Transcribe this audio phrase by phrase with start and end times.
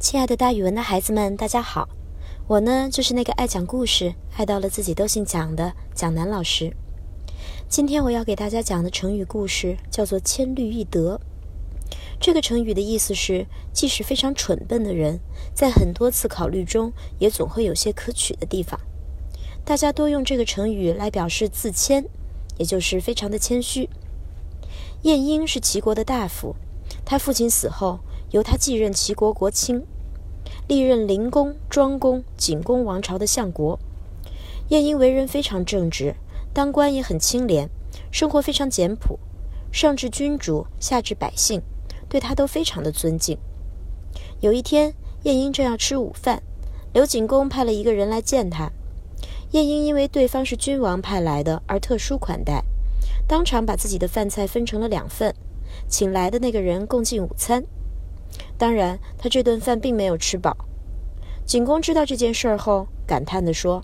[0.00, 1.86] 亲爱的，大语文的孩子们，大家好！
[2.46, 6.74] 我呢，就是那个爱讲故事、爱到了自己都姓蒋的蒋楠老师。
[7.68, 11.20] 今天我要给大家讲的成语故事叫做“千虑一得”。
[12.18, 15.20] 这个成语的意思是，即使非常蠢笨的人，
[15.52, 18.80] 在很多次考虑中，也总会有些可取的地方。
[19.66, 22.06] 大家多用这个成语来表示自谦，
[22.56, 23.90] 也就是非常的谦虚。
[25.02, 26.56] 晏婴是齐国的大夫，
[27.04, 28.00] 他父亲死后。
[28.30, 29.84] 由他继任齐国国卿，
[30.70, 33.76] 历任灵公、庄公、景公王朝的相国。
[34.68, 36.14] 晏婴为人非常正直，
[36.54, 37.68] 当官也很清廉，
[38.12, 39.18] 生活非常简朴，
[39.72, 41.60] 上至君主，下至百姓，
[42.08, 43.36] 对他都非常的尊敬。
[44.38, 46.40] 有一天，晏婴正要吃午饭，
[46.92, 48.70] 刘景公派了一个人来见他。
[49.50, 52.62] 晏婴因为对方是君王派来的，而特殊款待，
[53.26, 55.34] 当场把自己的饭菜分成了两份，
[55.88, 57.64] 请来的那个人共进午餐。
[58.58, 60.56] 当然，他这顿饭并没有吃饱。
[61.46, 63.82] 景公知道这件事后，感叹地说：“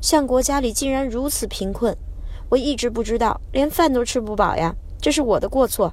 [0.00, 1.96] 相国家里竟然如此贫困，
[2.48, 5.92] 我一直不知道，连饭都吃不饱呀，这是我的过错。”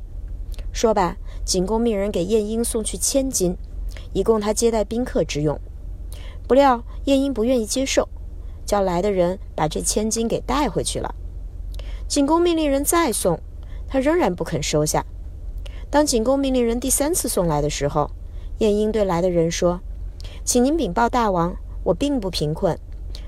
[0.74, 3.56] 说罢，景公命人给晏婴送去千金，
[4.14, 5.60] 以供他接待宾客之用。
[6.48, 8.08] 不料晏婴不愿意接受，
[8.66, 11.14] 叫来的人把这千金给带回去了。
[12.08, 13.40] 景公命令人再送，
[13.88, 15.06] 他仍然不肯收下。
[15.92, 18.10] 当景公命令人第三次送来的时候，
[18.60, 19.82] 晏婴对来的人说
[20.46, 22.80] ：“请您禀报大王，我并不贫困，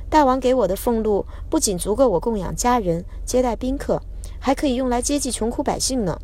[0.09, 4.02] 大王给我的俸禄不仅足够我供养家人、接待宾客，
[4.39, 6.17] 还可以用来接济穷苦百姓呢。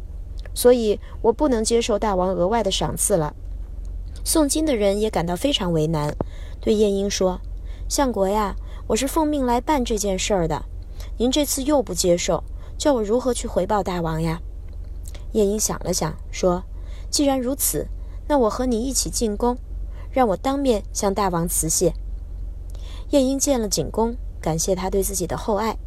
[0.54, 3.36] 所以，我不能接受大王额外的赏赐了。”
[4.24, 6.16] 送金的人也感到非常为难，
[6.62, 7.42] 对晏婴说
[7.90, 8.56] ：“相国呀，
[8.88, 10.64] 我是奉命来办这件事儿的，
[11.18, 12.46] 您这次又不接受，
[12.78, 14.40] 叫我如何去回报大王呀？”
[15.34, 16.64] 晏婴想了想，说
[17.10, 17.88] ：“既然如此，
[18.28, 19.58] 那我和你一起进宫，
[20.12, 21.94] 让我当面向大王辞谢。”
[23.12, 25.78] 晏婴见了景公，感谢他对自己的厚爱，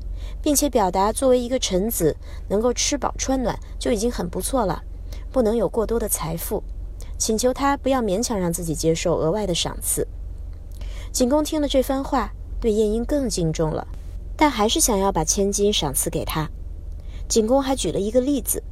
[0.42, 2.16] 并且表达作为一个臣子
[2.48, 4.82] 能够吃饱穿暖就已经很不错了，
[5.30, 6.62] 不能有过多的财富，
[7.16, 10.06] 请求他不要勉强让自己接受额外的赏赐。
[11.12, 13.86] 景公听了这番话，对晏婴更敬重了，
[14.36, 16.50] 但还是想要把千金赏赐给他。
[17.28, 18.62] 景公还举了一个例子。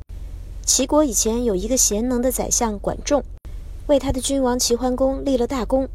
[0.72, 3.24] 齐国以前有一个贤能的宰相管仲，
[3.88, 5.88] 为他的君王齐桓公立了大功。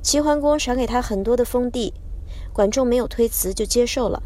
[0.00, 1.92] 齐桓公赏给他很多的封地，
[2.52, 4.22] 管仲没有推辞就接受了。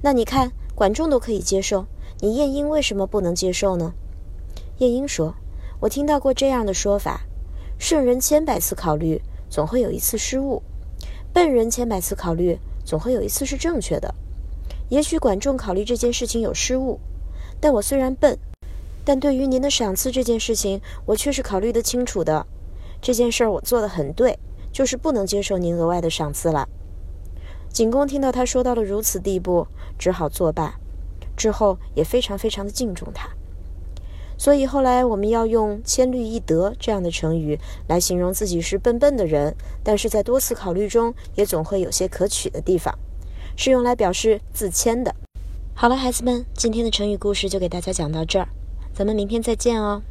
[0.00, 1.84] 那你看，管仲都可以接受，
[2.20, 3.92] 你晏婴为什么不能接受呢？
[4.78, 5.34] 晏婴说
[5.80, 7.26] ：“我听到过这样的说法：
[7.78, 10.62] 圣人千百次考虑，总会有一次失误；
[11.34, 14.14] 笨人千百次考虑，总会有一次是正确的。
[14.88, 16.98] 也许管仲考虑这件事情有失误，
[17.60, 18.38] 但我虽然笨。”
[19.08, 22.46] 但对于您的赏赐这件事情，我却是考虑得清楚的。
[23.00, 24.38] 这件事儿我做得很对，
[24.70, 26.68] 就是不能接受您额外的赏赐了。
[27.70, 29.66] 景公听到他说到了如此地步，
[29.98, 30.74] 只好作罢。
[31.38, 33.30] 之后也非常非常的敬重他。
[34.36, 42.94] 所以后来我们要用“千虑一得”这样的成语来形容自己是笨笨的人，但是在多次考虑中也总会有些可取的地方，
[43.56, 45.14] 是用来表示自谦的。
[45.74, 48.46] 好了，孩子们，今天的成语故事就给大家讲到这儿。
[48.98, 50.02] 咱们明天再见哦。